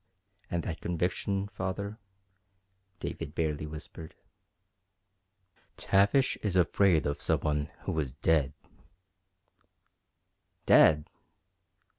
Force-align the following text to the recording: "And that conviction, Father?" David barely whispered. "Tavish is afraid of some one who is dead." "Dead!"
"And 0.49 0.63
that 0.63 0.81
conviction, 0.81 1.47
Father?" 1.47 1.99
David 2.99 3.35
barely 3.35 3.67
whispered. 3.67 4.15
"Tavish 5.77 6.37
is 6.37 6.55
afraid 6.55 7.05
of 7.05 7.21
some 7.21 7.41
one 7.41 7.71
who 7.81 7.99
is 7.99 8.15
dead." 8.15 8.53
"Dead!" 10.65 11.07